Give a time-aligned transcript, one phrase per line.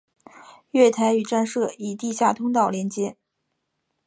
[0.71, 3.17] 月台与站舍以地下通道连结。